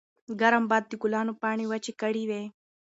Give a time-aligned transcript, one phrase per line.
[0.39, 2.43] ګرم باد د ګلانو پاڼې وچې کړې وې.